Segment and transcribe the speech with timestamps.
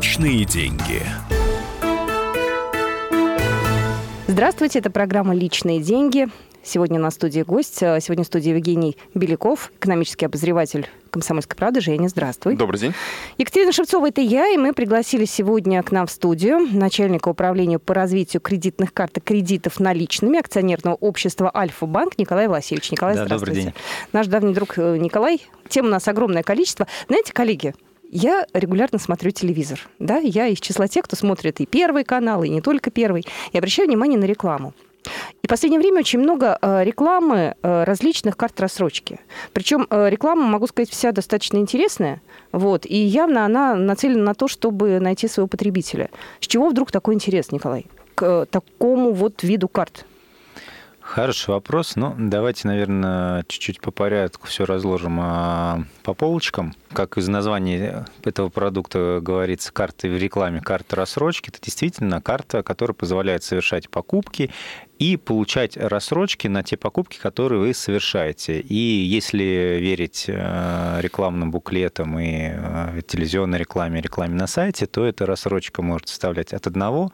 [0.00, 1.02] Личные деньги.
[4.28, 6.28] Здравствуйте, это программа «Личные деньги».
[6.62, 7.76] Сегодня на студии гость.
[7.76, 11.82] Сегодня в студии Евгений Беляков, экономический обозреватель «Комсомольской правды».
[11.82, 12.56] Женя, здравствуй.
[12.56, 12.94] Добрый день.
[13.36, 17.92] Екатерина Шевцова, это я, и мы пригласили сегодня к нам в студию начальника управления по
[17.92, 22.90] развитию кредитных карт и кредитов наличными акционерного общества «Альфа-банк» Николай Васильевич.
[22.90, 23.54] Николай, да, здравствуйте.
[23.54, 23.82] Добрый день.
[24.14, 25.42] Наш давний друг э, Николай.
[25.68, 26.86] Тем у нас огромное количество.
[27.06, 27.74] Знаете, коллеги,
[28.10, 29.88] я регулярно смотрю телевизор.
[29.98, 30.18] Да?
[30.18, 33.24] Я из числа тех, кто смотрит и первый канал, и не только первый.
[33.52, 34.74] И обращаю внимание на рекламу.
[35.42, 39.20] И в последнее время очень много э, рекламы э, различных карт рассрочки.
[39.52, 42.20] Причем э, реклама, могу сказать, вся достаточно интересная.
[42.52, 46.10] Вот, и явно она нацелена на то, чтобы найти своего потребителя.
[46.40, 50.04] С чего вдруг такой интерес, Николай, к такому вот виду карт?
[51.10, 51.96] Хороший вопрос.
[51.96, 56.72] Ну, давайте, наверное, чуть-чуть по порядку все разложим а, по полочкам.
[56.92, 62.94] Как из названия этого продукта говорится, карты в рекламе, карта рассрочки, это действительно карта, которая
[62.94, 64.52] позволяет совершать покупки
[65.00, 68.60] и получать рассрочки на те покупки, которые вы совершаете.
[68.60, 75.24] И если верить э, рекламным буклетам и э, телевизионной рекламе, рекламе на сайте, то эта
[75.24, 77.08] рассрочка может составлять от 1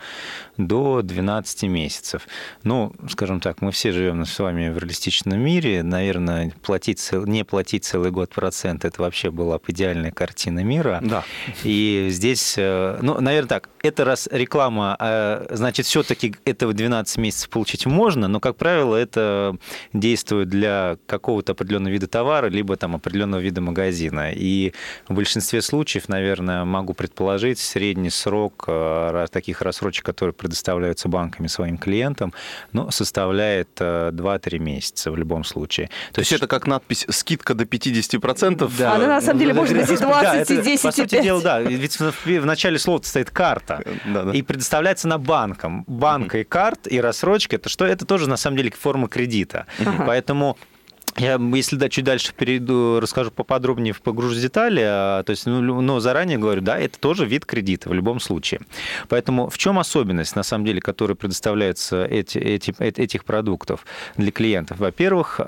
[0.56, 2.26] до 12 месяцев.
[2.64, 5.84] Ну, скажем так, мы все живем с вами в реалистичном мире.
[5.84, 10.98] Наверное, платить, не платить целый год процент, это вообще была бы идеальная картина мира.
[11.04, 11.22] Да.
[11.62, 17.75] И здесь, э, ну, наверное так, это раз реклама, значит, все-таки этого 12 месяцев получить
[17.76, 19.56] получить можно, но, как правило, это
[19.92, 24.32] действует для какого-то определенного вида товара, либо там определенного вида магазина.
[24.32, 24.72] И
[25.08, 31.78] в большинстве случаев, наверное, могу предположить, средний срок э, таких рассрочек, которые предоставляются банками своим
[31.78, 32.32] клиентам,
[32.72, 35.86] ну, составляет 2-3 э, месяца в любом случае.
[35.86, 38.70] То, То есть это как надпись «скидка до 50%»?
[38.78, 38.94] Да.
[38.94, 41.60] Она на самом деле может быть и 20, да, и 10, По сути дела, да.
[41.60, 43.82] Ведь в начале слова стоит карта.
[44.06, 44.32] Да, да.
[44.32, 45.84] И предоставляется на банком.
[45.86, 49.66] Банка и карт, и рассрочка это что это тоже на самом деле форма кредита.
[49.80, 50.04] Ага.
[50.06, 50.56] Поэтому
[51.16, 55.80] я, если да, чуть дальше перейду, расскажу поподробнее, погружусь в детали, а, то есть, ну,
[55.80, 58.60] но заранее говорю, да, это тоже вид кредита в любом случае.
[59.08, 64.78] Поэтому в чем особенность, на самом деле, которая предоставляется эти, эти, этих продуктов для клиентов?
[64.78, 65.40] Во-первых,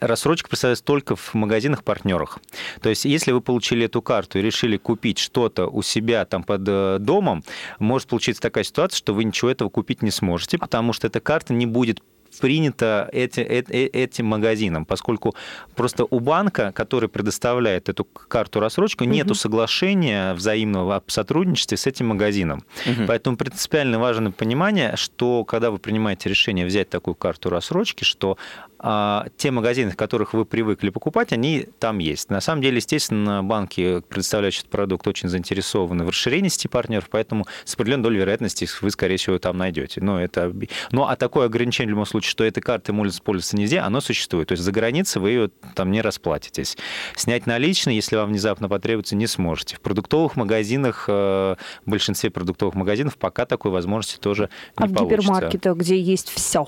[0.00, 2.38] рассрочка представляется только в магазинах-партнерах.
[2.80, 6.62] То есть, если вы получили эту карту и решили купить что-то у себя там под
[6.66, 7.44] э, домом,
[7.78, 11.52] может получиться такая ситуация, что вы ничего этого купить не сможете, потому что эта карта
[11.52, 12.00] не будет
[12.38, 15.34] принято эти, эти, э, этим магазином, поскольку
[15.74, 19.12] просто у банка, который предоставляет эту карту рассрочку, угу.
[19.12, 22.64] нету соглашения взаимного о сотрудничестве с этим магазином.
[22.86, 23.06] Угу.
[23.06, 28.38] Поэтому принципиально важно понимание, что когда вы принимаете решение взять такую карту рассрочки, что
[28.82, 32.30] те магазины, в которых вы привыкли покупать, они там есть.
[32.30, 37.46] На самом деле, естественно, банки, предоставляющие этот продукт, очень заинтересованы в расширении сети партнеров, поэтому
[37.64, 40.00] с определенной долей вероятности вы, скорее всего, там найдете.
[40.00, 40.54] Но это...
[40.92, 44.48] Ну, а такое ограничение в любом случае, что этой картой может использоваться нельзя, оно существует.
[44.48, 46.78] То есть за границей вы ее там не расплатитесь.
[47.16, 49.76] Снять наличные, если вам внезапно потребуется, не сможете.
[49.76, 54.48] В продуктовых магазинах, э, в большинстве продуктовых магазинов пока такой возможности тоже
[54.78, 55.02] не а получится.
[55.02, 56.66] А в гипермаркетах, где есть все?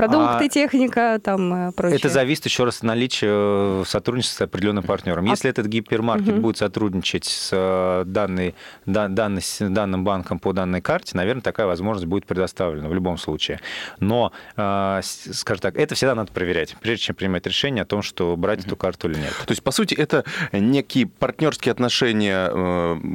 [0.00, 1.98] Продукты, а, техника, там э, прочее.
[1.98, 5.26] Это зависит еще раз от наличия э, сотрудничества с определенным партнером.
[5.26, 5.50] А Если а...
[5.50, 6.40] этот гипермаркет угу.
[6.40, 8.54] будет сотрудничать с э, данной,
[8.86, 13.60] да, данной, данным банком по данной карте, наверное, такая возможность будет предоставлена в любом случае.
[13.98, 18.60] Но, скажем так, это всегда надо проверять, прежде чем принимать решение о том, что брать
[18.60, 18.68] угу.
[18.68, 19.34] эту карту или нет.
[19.44, 22.48] То есть, по сути, это некие партнерские отношения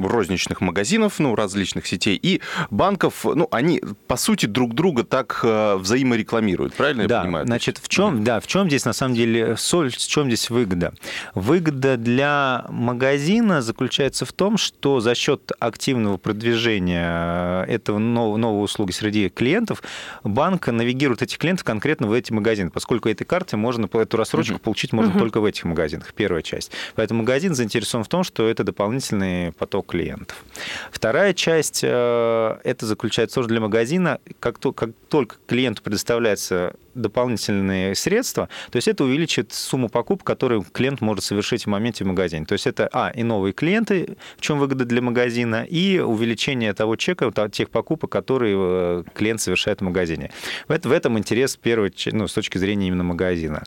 [0.06, 6.75] розничных магазинов, ну, различных сетей, и банков, ну, они, по сути, друг друга так взаиморекламируют
[6.76, 7.46] правильно да, я понимаю?
[7.46, 10.92] Значит, в чем, да, в чем здесь на самом деле соль, в чем здесь выгода?
[11.34, 18.92] Выгода для магазина заключается в том, что за счет активного продвижения этого нового, новой услуги
[18.92, 19.82] среди клиентов
[20.24, 24.60] банк навигирует этих клиентов конкретно в эти магазины, поскольку этой карты можно, эту рассрочку uh-huh.
[24.60, 25.18] получить можно uh-huh.
[25.18, 26.70] только в этих магазинах, первая часть.
[26.94, 30.44] Поэтому магазин заинтересован в том, что это дополнительный поток клиентов.
[30.90, 36.85] Вторая часть, э, это заключается тоже для магазина, как, то, как только клиенту предоставляется uh,
[36.96, 42.06] дополнительные средства, то есть это увеличит сумму покупок, которую клиент может совершить в моменте в
[42.06, 42.46] магазине.
[42.46, 46.96] То есть это, а, и новые клиенты, в чем выгода для магазина, и увеличение того
[46.96, 50.30] чека, тех покупок, которые э, клиент совершает в магазине.
[50.68, 53.64] В этом интерес первый, ну, с точки зрения именно магазина.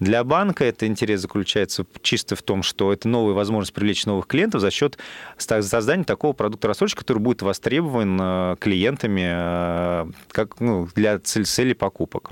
[0.00, 4.60] Для банка это интерес заключается чисто в том, что это новая возможность привлечь новых клиентов
[4.60, 4.98] за счет
[5.38, 12.30] создания такого продукта рассрочки, который будет востребован э, клиентами э, как, ну, для цели покупок.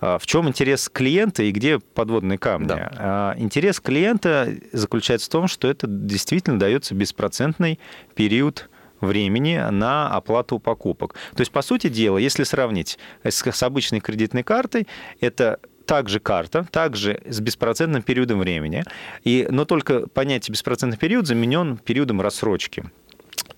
[0.00, 2.68] В чем интерес клиента и где подводные камни?
[2.68, 3.34] Да.
[3.36, 7.78] Интерес клиента заключается в том, что это действительно дается беспроцентный
[8.14, 8.68] период
[9.00, 11.14] времени на оплату покупок.
[11.34, 14.86] То есть, по сути дела, если сравнить с, с обычной кредитной картой,
[15.20, 18.84] это также карта, также с беспроцентным периодом времени,
[19.24, 22.84] и, но только понятие беспроцентный период заменен периодом рассрочки.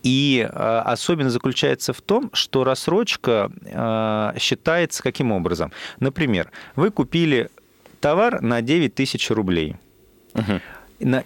[0.02, 5.72] И э, особенность заключается в том, что рассрочка э, считается каким образом?
[5.98, 7.50] Например, вы купили
[8.00, 9.76] товар на 9 тысяч рублей.
[10.34, 10.60] Угу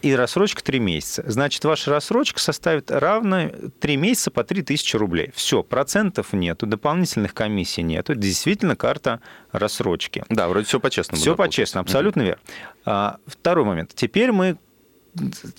[0.03, 1.25] и рассрочка 3 месяца.
[1.27, 3.51] Значит, ваша рассрочка составит равно
[3.81, 5.33] 3 месяца по 3000 рублей.
[5.35, 8.15] Все, процентов нету, дополнительных комиссий нету.
[8.15, 10.25] Действительно карта рассрочки.
[10.29, 11.21] Да, вроде все по-честному.
[11.21, 12.27] Все по-честному, абсолютно угу.
[12.29, 12.43] верно.
[12.85, 13.93] А, второй момент.
[13.95, 14.59] Теперь мы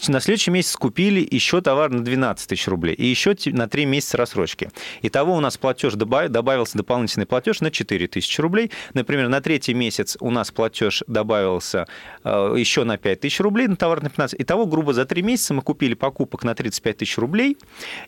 [0.07, 4.17] на следующий месяц купили еще товар на 12 тысяч рублей и еще на 3 месяца
[4.17, 4.69] рассрочки.
[5.01, 8.71] Итого у нас платеж добавился дополнительный платеж на 4 тысячи рублей.
[8.93, 11.87] Например, на третий месяц у нас платеж добавился
[12.23, 14.41] э, еще на 5 тысяч рублей, на товар на 15.
[14.41, 17.57] Итого, грубо, за 3 месяца мы купили покупок на 35 тысяч рублей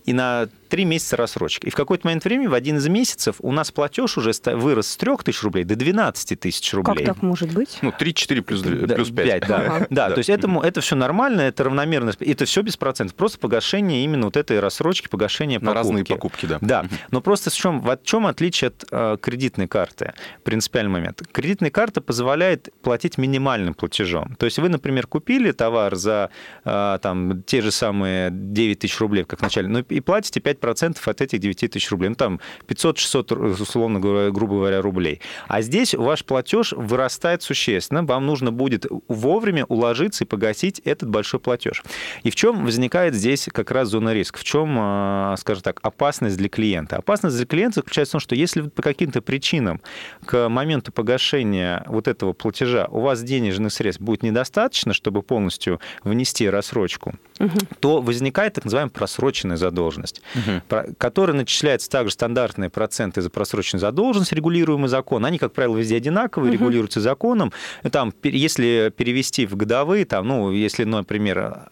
[0.05, 1.67] и на 3 месяца рассрочки.
[1.67, 4.97] И в какой-то момент времени, в один из месяцев, у нас платеж уже вырос с
[4.97, 7.05] 3 тысяч рублей до 12 тысяч рублей.
[7.05, 7.79] Как так может быть?
[7.81, 9.11] Ну, 3-4 плюс, плюс 5.
[9.11, 9.57] 5 да.
[9.57, 9.88] Ага.
[9.89, 12.11] да, то есть этому, это все нормально нормально, это равномерно.
[12.19, 13.15] Это все без процентов.
[13.15, 15.75] Просто погашение именно вот этой рассрочки, погашение покупки.
[15.75, 16.57] На разные покупки, да.
[16.61, 16.85] Да.
[17.11, 20.13] Но просто в чем, в чем отличие от э, кредитной карты?
[20.43, 21.23] Принципиальный момент.
[21.31, 24.35] Кредитная карта позволяет платить минимальным платежом.
[24.35, 26.29] То есть вы, например, купили товар за
[26.65, 30.97] э, там, те же самые 9 тысяч рублей, как в начале, ну, и платите 5%
[31.05, 32.09] от этих 9 тысяч рублей.
[32.09, 35.21] Ну, там 500-600, условно говоря, грубо говоря, рублей.
[35.47, 38.03] А здесь ваш платеж вырастает существенно.
[38.03, 41.83] Вам нужно будет вовремя уложиться и погасить этот большой большой платеж.
[42.24, 44.39] И в чем возникает здесь как раз зона риска?
[44.39, 46.95] В чем, а, скажем так, опасность для клиента?
[46.95, 49.81] Опасность для клиента заключается в том, что если по каким-то причинам
[50.25, 56.50] к моменту погашения вот этого платежа у вас денежных средств будет недостаточно, чтобы полностью внести
[56.50, 57.59] рассрочку, угу.
[57.80, 60.94] то возникает так называемая просроченная задолженность, угу.
[60.97, 65.25] которая начисляется также стандартные проценты за просроченную задолженность, регулируемый закон.
[65.25, 66.59] Они, как правило, везде одинаковые, угу.
[66.59, 67.51] регулируются законом.
[67.91, 71.69] Там, если перевести в годовые, там, ну, если, например, например,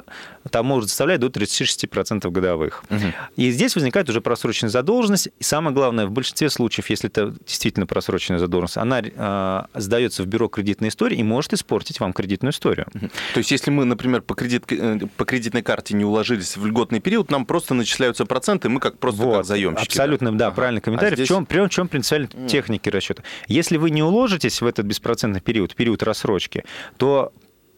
[0.50, 2.84] там может составлять до 36% годовых.
[2.90, 3.00] Угу.
[3.36, 5.30] И здесь возникает уже просроченная задолженность.
[5.40, 10.28] И самое главное, в большинстве случаев, если это действительно просроченная задолженность, она э, сдается в
[10.28, 12.88] бюро кредитной истории и может испортить вам кредитную историю.
[12.94, 13.10] Угу.
[13.34, 17.00] То есть, если мы, например, по, кредит, э, по кредитной карте не уложились в льготный
[17.00, 19.88] период, нам просто начисляются проценты, мы как просто вот, как заемщики.
[19.88, 20.56] Абсолютно, да, да ага.
[20.56, 21.14] правильный комментарий.
[21.14, 21.28] А здесь...
[21.28, 23.24] В чем, в чем принципиальная техники расчета?
[23.48, 26.64] Если вы не уложитесь в этот беспроцентный период, период рассрочки,
[26.98, 27.34] то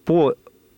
[0.05, 0.35] по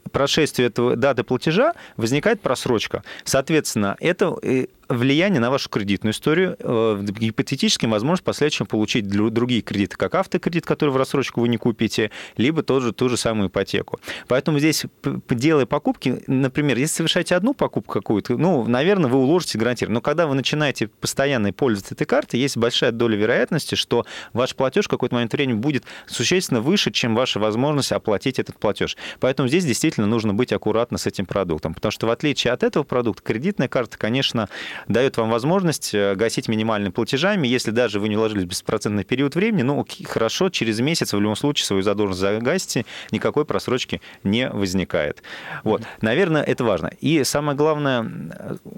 [0.10, 3.04] прошествии этого даты платежа возникает просрочка.
[3.24, 9.62] Соответственно, это э, влияние на вашу кредитную историю, э, гипотетически возможность в последующем получить другие
[9.62, 14.00] кредиты, как автокредит, который в рассрочку вы не купите, либо тоже ту же самую ипотеку.
[14.28, 14.86] Поэтому здесь,
[15.30, 20.00] делая покупки, например, если совершаете одну покупку какую-то, ну, наверное, вы уложите гарантированно.
[20.00, 24.86] Но когда вы начинаете постоянно пользоваться этой картой, есть большая доля вероятности, что ваш платеж
[24.86, 28.98] в какой-то момент времени будет существенно выше, чем ваша возможность оплатить этот платеж.
[29.20, 32.84] Поэтому здесь действительно нужно быть аккуратно с этим продуктом, потому что в отличие от этого
[32.84, 34.50] продукта, кредитная карта, конечно,
[34.88, 37.48] дает вам возможность э, гасить минимальными платежами.
[37.48, 41.36] Если даже вы не уложились в беспроцентный период времени, ну, хорошо, через месяц в любом
[41.36, 45.24] случае свою задолженность загасите, никакой просрочки не возникает.
[45.64, 45.84] Вот.
[46.02, 46.92] Наверное, это важно.
[47.02, 48.10] И самое главное,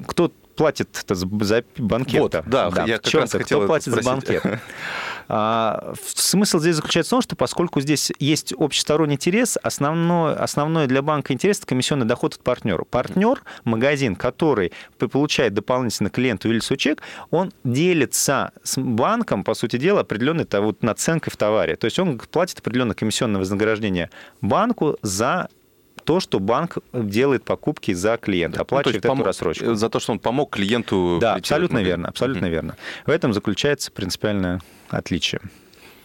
[0.07, 1.25] кто платит за
[1.77, 2.21] банкет?
[2.21, 4.03] Вот, да, да, я как раз хотел Кто платит спросить.
[4.03, 4.43] за банкет?
[5.33, 11.01] А, смысл здесь заключается в том, что поскольку здесь есть общесторонний интерес, основной, основной для
[11.01, 12.83] банка интерес– это комиссионный доход от партнера.
[12.83, 20.01] Партнер, магазин, который получает дополнительно клиенту или чек, он делится с банком, по сути дела,
[20.01, 21.77] определенной вот, наценкой в товаре.
[21.77, 24.09] То есть он платит определенное комиссионное вознаграждение
[24.41, 25.47] банку за
[26.03, 29.75] то, что банк делает покупки за клиента, ну, оплачивает ну, эту рассрочку.
[29.75, 31.17] За то, что он помог клиенту.
[31.21, 32.49] Да, абсолютно верно, абсолютно mm-hmm.
[32.49, 32.75] верно.
[33.05, 35.41] В этом заключается принципиальное отличие.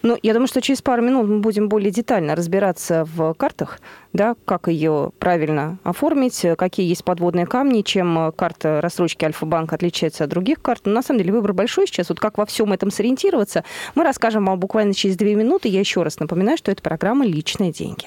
[0.02, 3.80] Ну, я думаю, что через пару минут мы будем более детально разбираться в картах,
[4.12, 10.30] да, как ее правильно оформить, какие есть подводные камни, чем карта рассрочки Альфа-банка отличается от
[10.30, 10.82] других карт.
[10.84, 12.08] Но на самом деле выбор большой сейчас.
[12.10, 13.64] Вот как во всем этом сориентироваться,
[13.96, 15.68] мы расскажем вам буквально через две минуты.
[15.68, 18.06] Я еще раз напоминаю, что это программа «Личные деньги».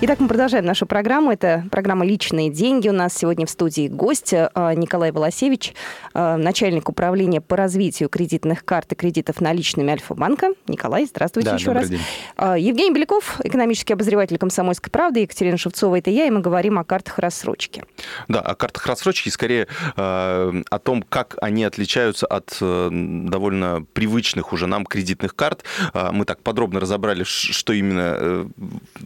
[0.00, 1.32] Итак, мы продолжаем нашу программу.
[1.32, 2.88] Это программа «Личные деньги».
[2.88, 5.74] У нас сегодня в студии гость э, Николай Волосевич,
[6.14, 10.50] э, начальник управления по развитию кредитных карт и кредитов наличными Альфа-банка.
[10.68, 11.88] Николай, здравствуйте Да, еще раз.
[11.88, 12.00] день.
[12.36, 16.84] Э, Евгений Беляков, экономический обозреватель «Комсомольской правды», Екатерина Шевцова, это я, и мы говорим о
[16.84, 17.82] картах рассрочки.
[18.26, 24.52] Да, о картах рассрочки, скорее э, о том, как они отличаются от э, довольно привычных
[24.52, 25.64] уже нам кредитных карт.
[25.94, 28.46] Э, мы так подробно разобрали, что именно э,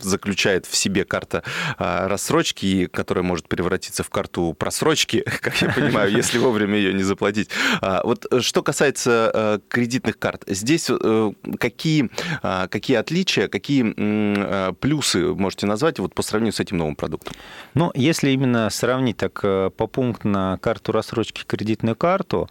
[0.01, 1.43] заключает в себе карта
[1.79, 7.03] э, рассрочки, которая может превратиться в карту просрочки, как я понимаю, если вовремя ее не
[7.03, 7.51] заплатить.
[7.81, 10.91] Вот что касается кредитных карт, здесь
[11.59, 12.11] какие,
[12.69, 17.35] какие отличия, какие плюсы можете назвать вот по сравнению с этим новым продуктом?
[17.75, 18.71] Ну, если именно
[19.03, 22.49] сравнить так э, пунктно карту рассрочки, кредитную карту,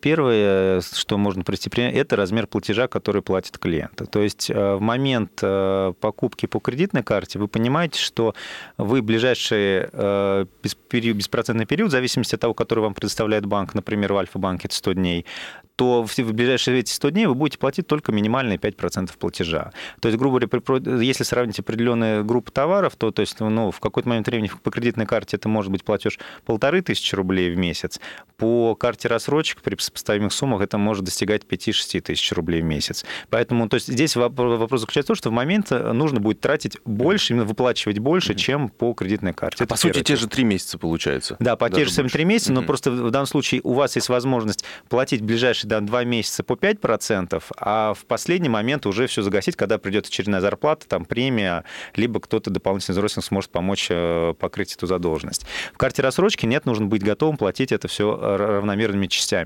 [0.00, 4.00] первое, что можно привести пример, это размер платежа, который платит клиент.
[4.10, 8.34] То есть э, в момент э, покупки по кредитной карте вы понимаете, что
[8.76, 10.46] вы ближайший э,
[10.90, 14.92] беспроцентный период, в зависимости от того, который вам предоставляет банк, например, в Альфа-банке это 100
[14.94, 15.26] дней,
[15.76, 19.72] то в ближайшие эти 100 дней вы будете платить только минимальные 5% платежа.
[20.00, 24.08] То есть, грубо говоря, если сравнить определенные группы товаров, то, то есть, ну, в какой-то
[24.08, 28.00] момент времени по кредитной карте это может быть платеж полторы тысячи рублей в месяц,
[28.36, 29.08] по карте
[29.52, 33.04] рассрочек при сопоставимых суммах это может достигать 5-6 тысяч рублей в месяц.
[33.30, 36.40] Поэтому то есть, здесь воп- вопрос заключается в том, что в момент э, нужно будет
[36.40, 39.64] тратить больше, именно выплачивать больше, чем по кредитной карте.
[39.64, 41.36] А по сути, те же три месяца получается.
[41.38, 44.08] Да, по те же самые три месяца, но просто в данном случае у вас есть
[44.08, 49.22] возможность платить в ближайшие да, два месяца по 5%, а в последний момент уже все
[49.22, 54.74] загасить, когда придет очередная зарплата, там премия, либо кто-то дополнительный взрослый сможет помочь э, покрыть
[54.74, 55.46] эту задолженность.
[55.72, 59.41] В карте рассрочки нет, нужно быть готовым платить это все равномерными частями.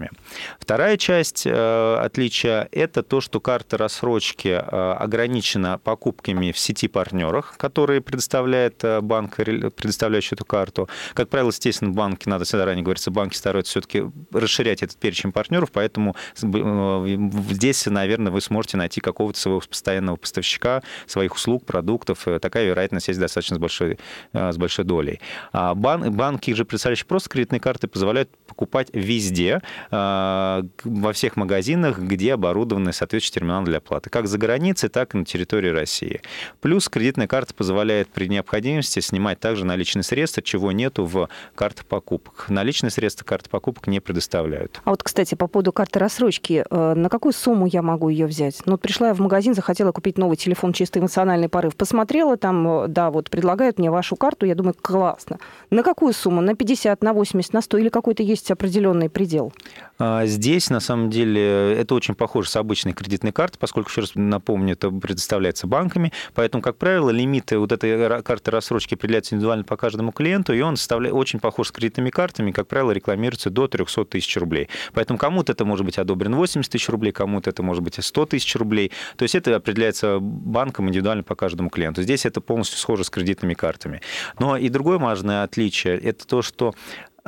[0.59, 7.55] Вторая часть э, отличия– это то, что карта рассрочки э, ограничена покупками в сети партнерах,
[7.57, 10.89] которые предоставляет э, банк, ре- предоставляющий эту карту.
[11.15, 15.71] Как правило, естественно, банки, надо всегда ранее говорится, банки стараются все-таки расширять этот перечень партнеров,
[15.73, 22.27] поэтому здесь, наверное, вы сможете найти какого-то своего постоянного поставщика своих услуг, продуктов.
[22.41, 23.99] Такая вероятность есть достаточно с большой,
[24.33, 25.21] с большой долей.
[25.53, 32.35] А бан- банки же, представляющие просто кредитные карты, позволяют покупать везде, во всех магазинах, где
[32.35, 36.21] оборудованы соответствующие терминалы для оплаты, как за границей, так и на территории России.
[36.61, 42.47] Плюс кредитная карта позволяет при необходимости снимать также наличные средства, чего нету в картах покупок.
[42.49, 44.81] Наличные средства карты покупок не предоставляют.
[44.85, 48.63] А вот, кстати, по поводу карты рассрочки, э, на какую сумму я могу ее взять?
[48.67, 51.77] Ну, вот пришла я в магазин, захотела купить новый телефон, чисто эмоциональный порыв.
[51.77, 55.39] Посмотрела там, э, да, вот предлагают мне вашу карту, я думаю, классно.
[55.71, 56.41] На какую сумму?
[56.41, 59.53] На 50, на 80, на 100 или какой-то есть определенный предел?
[59.99, 64.13] А Здесь, на самом деле, это очень похоже с обычной кредитной картой, поскольку, еще раз
[64.15, 69.77] напомню, это предоставляется банками, поэтому, как правило, лимиты вот этой карты рассрочки определяются индивидуально по
[69.77, 74.05] каждому клиенту, и он составляет, очень похож с кредитными картами, как правило, рекламируется до 300
[74.05, 74.69] тысяч рублей.
[74.93, 78.55] Поэтому кому-то это может быть одобрено 80 тысяч рублей, кому-то это может быть 100 тысяч
[78.57, 78.93] рублей.
[79.17, 82.03] То есть это определяется банком индивидуально по каждому клиенту.
[82.03, 84.03] Здесь это полностью схоже с кредитными картами.
[84.39, 86.75] Но и другое важное отличие– это то, что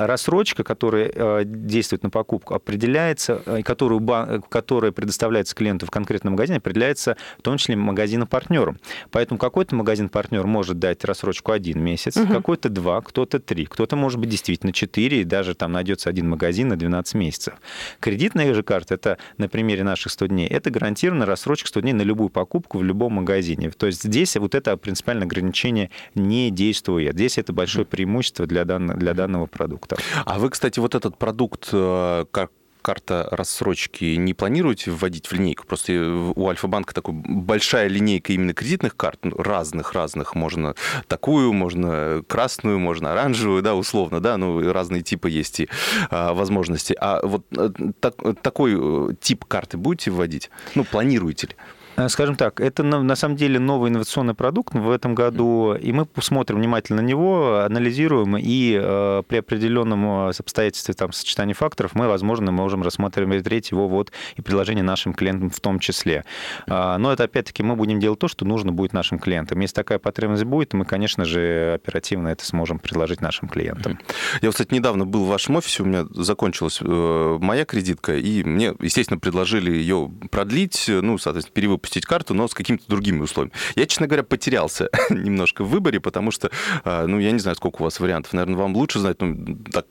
[0.07, 6.35] рассрочка, которая э, действует на покупку, определяется, э, которую, бан- которая предоставляется клиенту в конкретном
[6.35, 8.79] магазине, определяется в том числе магазином-партнером.
[9.11, 12.29] Поэтому какой-то магазин-партнер может дать рассрочку один месяц, Мгм.
[12.33, 16.69] какой-то два, кто-то три, кто-то может быть действительно четыре, и даже там найдется один магазин
[16.69, 17.55] на 12 месяцев.
[18.01, 22.03] Кредитная же карта, это на примере наших 100 дней, это гарантированно рассрочка 100 дней на
[22.03, 23.71] любую покупку в любом магазине.
[23.71, 27.15] То есть здесь вот это принципиальное ограничение не действует.
[27.15, 29.88] Здесь это большое преимущество для, данного для данного продукта.
[30.25, 32.51] А вы, кстати, вот этот продукт, э, как
[32.83, 35.67] карта рассрочки не планируете вводить в линейку?
[35.67, 35.93] Просто
[36.35, 40.35] у Альфа-банка такой большая линейка именно кредитных карт, ну, разных-разных.
[40.35, 40.75] Можно
[41.07, 45.69] такую, можно красную, можно оранжевую, да, условно, да, ну, разные типы есть и
[46.11, 46.97] а, возможности.
[46.99, 50.51] А вот э, так- такой э, тип карты будете вводить?
[50.75, 51.57] Ну, планируете ли?
[51.99, 56.07] Э, скажем так, это на самом деле новый инновационный продукт в этом году, и мы
[56.07, 62.53] посмотрим внимательно на него, анализируем, и э, при определенном обстоятельстве там, сочетании факторов мы, возможно,
[62.53, 66.25] можем рассмотреть его вот и предложение нашим клиентам в том числе.
[66.69, 69.59] А, но это, опять-таки, мы будем делать то, что нужно будет нашим клиентам.
[69.59, 73.99] Если такая потребность будет, мы, конечно же, оперативно это сможем предложить нашим клиентам.
[74.41, 78.75] Я, кстати, недавно был в вашем офисе, у меня закончилась э, моя кредитка, и мне,
[78.81, 83.53] естественно, предложили ее продлить, ну, соответственно, перевыпустить карту, но с какими-то другими условиями.
[83.77, 86.51] Я, честно говоря, потерялся немножко в выборе, потому что,
[86.85, 89.35] э, ну, я не знаю, сколько у вас вариантов, наверное, вам лучше знать, но
[89.73, 89.87] так,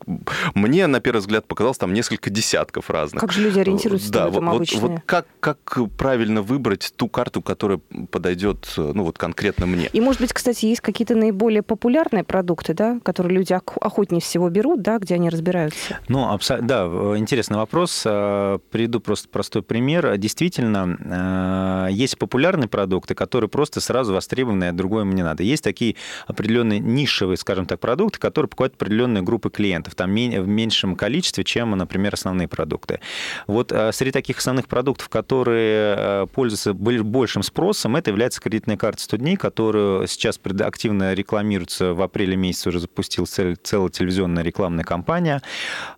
[0.54, 3.22] мне, на первый взгляд, показалось там несколько десятков разных.
[3.22, 4.72] Как же люди ориентируются да, в этом вот?
[4.74, 7.80] Вот, как, как правильно выбрать ту карту, которая
[8.12, 9.90] подойдет, ну, вот конкретно мне?
[9.94, 14.82] И, может быть, кстати, есть какие-то наиболее популярные продукты, да, которые люди охотнее всего берут,
[14.82, 16.00] да, где они разбираются?
[16.08, 16.60] Ну, абсо...
[16.62, 16.86] да,
[17.18, 18.04] интересный вопрос.
[18.06, 20.18] Э, приведу просто простой пример.
[20.18, 25.44] Действительно, э, есть популярные продукты, которые просто сразу востребованы, а другое мне надо.
[25.44, 25.96] Есть такие
[26.28, 31.72] определенные нишевые, скажем так, продукты, которые покупают определенные группы клиентов, там в меньшем количестве, чем,
[31.72, 33.00] например, основные продукты.
[33.48, 39.18] Вот э, среди таких основных продуктов, которые пользуются большим спросом, это является кредитная карта 100
[39.18, 45.42] дней, которую сейчас активно рекламируется в апреле месяце уже запустил целая телевизионная рекламная кампания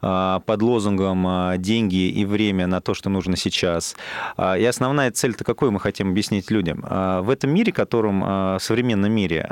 [0.02, 3.96] а, под лозунгом а, «Деньги и время на то, что нужно сейчас».
[4.38, 6.82] А, и основная цель-то какой мы хотим объяснить людям?
[6.82, 9.50] В этом мире, котором, в современном мире,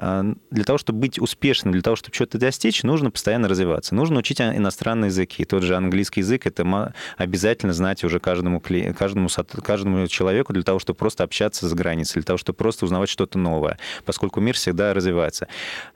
[0.51, 3.95] для того, чтобы быть успешным, для того, чтобы что-то достичь, нужно постоянно развиваться.
[3.95, 5.45] Нужно учить иностранные языки.
[5.45, 8.61] Тот же английский язык, это обязательно знать уже каждому,
[8.97, 9.29] каждому,
[9.63, 13.39] каждому человеку для того, чтобы просто общаться за границей, для того, чтобы просто узнавать что-то
[13.39, 15.47] новое, поскольку мир всегда развивается.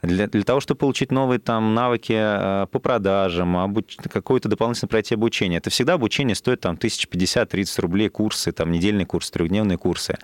[0.01, 2.13] Для, для того, чтобы получить новые там навыки
[2.71, 3.97] по продажам, обуч...
[3.97, 5.57] какое-то дополнительное пройти обучение.
[5.57, 10.17] Это всегда обучение стоит там 1050-30 рублей курсы, там недельный курс, трехдневные курсы.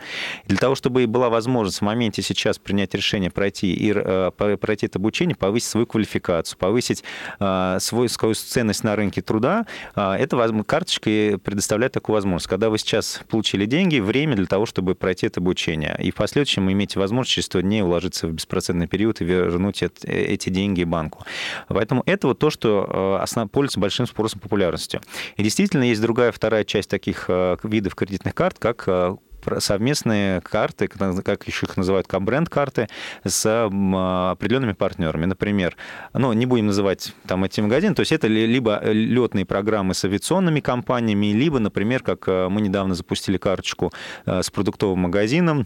[0.46, 5.00] Для того, чтобы была возможность в моменте сейчас принять решение пройти и э, пройти это
[5.00, 7.04] обучение, повысить свою квалификацию, повысить
[7.39, 12.48] э, свою, свою ценность на рынке труда, эта карточка предоставляет такую возможность.
[12.48, 15.96] Когда вы сейчас получили деньги, время для того, чтобы пройти это обучение.
[16.00, 20.50] И в последующем имеете возможность через 100 дней уложиться в беспроцентный период и вернуть эти
[20.50, 21.25] деньги банку.
[21.68, 25.01] Поэтому это вот то, что э, пользуется большим спросом популярностью.
[25.36, 29.16] И действительно есть другая, вторая часть таких э, видов кредитных карт, как э,
[29.60, 32.88] совместные карты, как еще их называют, бренд-карты,
[33.24, 35.25] с определенными партнерами.
[35.25, 35.75] Например,
[36.14, 40.60] ну, не будем называть там эти магазины, то есть это либо летные программы с авиационными
[40.60, 43.92] компаниями, либо, например, как мы недавно запустили карточку
[44.25, 45.66] с продуктовым магазином, а,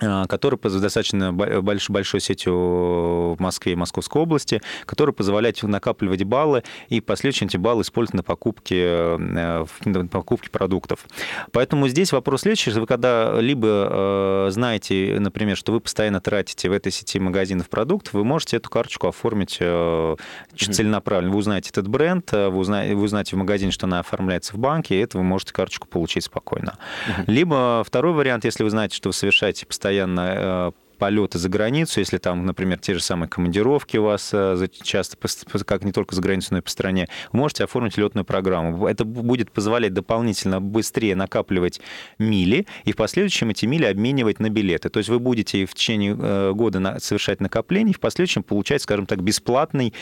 [0.00, 7.00] который достаточно большой, большой сетью в Москве и Московской области, который позволяет накапливать баллы и
[7.00, 11.06] последующие эти баллы использовать на покупке, э, на покупке продуктов.
[11.52, 12.70] Поэтому здесь вопрос следующий.
[12.70, 18.12] Вы когда либо э, знаете, например, что вы постоянно тратите в этой сети магазинов продукт,
[18.12, 20.18] вы можете эту карточку оформить mm-hmm.
[20.56, 21.32] целенаправленно.
[21.32, 24.96] Вы узнаете этот бренд, вы узнаете, вы узнаете в магазине, что она оформляется в банке,
[24.96, 26.78] и это вы можете карточку получить спокойно.
[27.26, 31.98] Либо второй вариант, если вы знаете, что вы совершаете постоянно постоянно э, полеты за границу,
[31.98, 35.16] если там, например, те же самые командировки у вас э, часто,
[35.64, 38.86] как не только за границу, но и по стране, можете оформить летную программу.
[38.86, 41.80] Это будет позволять дополнительно быстрее накапливать
[42.18, 44.90] мили и в последующем эти мили обменивать на билеты.
[44.90, 49.06] То есть вы будете в течение э, года совершать накопление и в последующем получать, скажем
[49.06, 49.94] так, бесплатный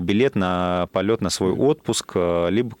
[0.00, 2.16] билет на полет на свой отпуск,
[2.48, 2.74] либо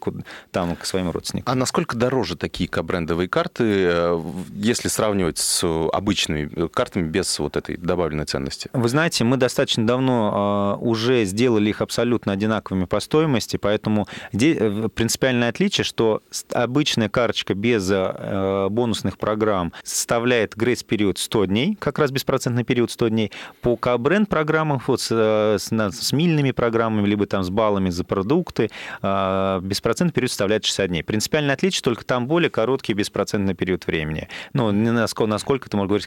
[0.50, 1.52] там к своим родственникам.
[1.52, 4.18] А насколько дороже такие брендовые карты,
[4.54, 5.62] если сравнивать с
[5.92, 8.70] обычными картами без вот этой добавленной ценности?
[8.72, 14.88] Вы знаете, мы достаточно давно э, уже сделали их абсолютно одинаковыми по стоимости, поэтому э,
[14.94, 22.10] принципиальное отличие, что обычная карточка без э, бонусных программ составляет грейс-период 100 дней, как раз
[22.10, 23.32] беспроцентный период 100 дней.
[23.60, 28.70] По бренд программам вот с, с, с мильными программами, либо там с баллами за продукты,
[29.02, 31.02] беспроцентный период составляет 60 дней.
[31.02, 34.28] Принципиальное отличие только там более короткий беспроцентный период времени.
[34.52, 36.06] Ну, насколько, насколько ты можешь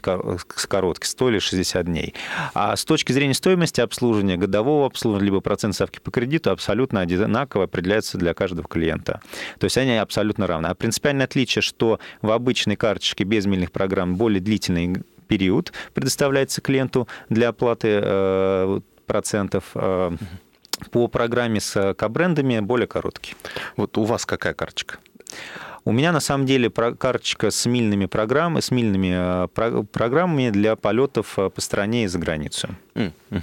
[0.68, 1.49] короткий, 100 или 60
[1.82, 2.14] дней.
[2.54, 7.64] А с точки зрения стоимости обслуживания, годового обслуживания, либо процент ставки по кредиту абсолютно одинаково
[7.64, 9.20] определяется для каждого клиента.
[9.58, 10.66] То есть они абсолютно равны.
[10.66, 17.08] А принципиальное отличие, что в обычной карточке без мильных программ более длительный период предоставляется клиенту
[17.28, 19.64] для оплаты э, процентов.
[19.74, 20.10] Э,
[20.90, 23.34] по программе с кабрендами более короткий.
[23.76, 24.96] Вот у вас какая карточка?
[25.84, 31.38] У меня на самом деле карточка с мильными программами, с мильными э, программами для полетов
[31.38, 32.68] э, по стране и за границу.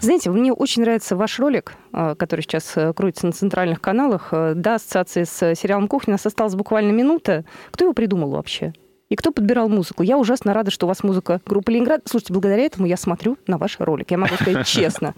[0.02, 4.32] Знаете, мне очень нравится ваш ролик, э, который сейчас крутится на центральных каналах.
[4.32, 7.43] До ассоциации с сериалом «Кухня» у нас осталась буквально минута.
[7.71, 8.73] Кто его придумал вообще?
[9.09, 10.03] И кто подбирал музыку.
[10.03, 12.01] Я ужасно рада, что у вас музыка группы Ленинград.
[12.05, 14.11] Слушайте, благодаря этому я смотрю на ваш ролик.
[14.11, 15.13] Я могу сказать честно.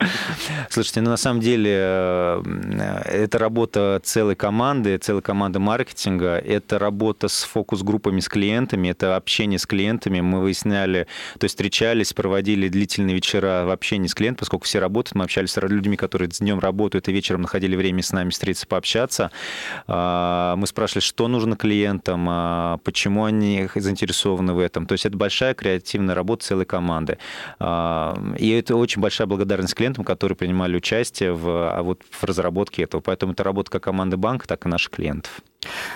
[0.70, 2.42] Слушайте, ну на самом деле э,
[3.06, 9.58] это работа целой команды, целой команды маркетинга, это работа с фокус-группами, с клиентами, это общение
[9.58, 10.22] с клиентами.
[10.22, 11.08] Мы выясняли,
[11.40, 15.52] то есть встречались, проводили длительные вечера в общении с клиентом, поскольку все работают, мы общались
[15.52, 19.32] с людьми, которые днем работают и вечером находили время с нами встретиться, пообщаться.
[19.88, 24.86] А, мы спрашивали, что нужно клиентам, а, почему они заинтересованы в этом.
[24.86, 27.18] То есть это большая креативная работа целой команды.
[27.60, 32.84] А, и это очень большая благодарность клиентам, которые принимали участие в, а вот в разработке
[32.84, 33.02] этого.
[33.02, 35.42] Поэтому это работа как команды банка, так и наших клиентов.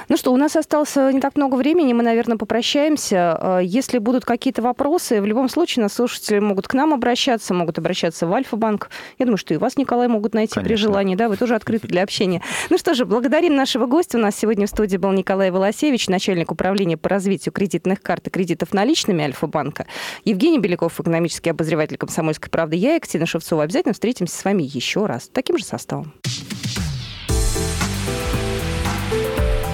[0.10, 3.60] Ну что, у нас осталось не так много времени, мы, наверное, попрощаемся.
[3.64, 8.28] Если будут какие-то вопросы, в любом случае нас слушатели могут к нам обращаться, могут обращаться
[8.28, 8.90] в Альфа-банк.
[9.18, 10.68] Я думаю, что и вас, Николай, могут найти Конечно.
[10.68, 12.42] при желании, да, вы тоже открыты для общения.
[12.70, 14.18] Ну что же, благодарим нашего гостя.
[14.18, 18.30] У нас сегодня в студии был Николай Волосевич, начальник управления по развитию кредитных карт и
[18.30, 19.88] кредитов наличными Альфа-банка.
[20.26, 22.76] Евгений Беляков, экономический обозреватель «Комсомольской правды».
[22.76, 23.64] Я, Екатерина Шевцова.
[23.64, 25.30] Обязательно встретимся с вами еще раз.
[25.32, 26.14] Таким же составом.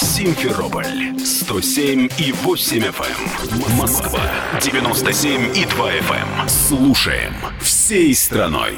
[0.00, 0.06] Эм.
[0.06, 3.72] Симферополь 107 и 8 FM.
[3.72, 3.76] Эм.
[3.76, 4.20] Москва
[4.62, 6.48] 97 и 2 FM.
[6.48, 8.74] Слушаем всей страной.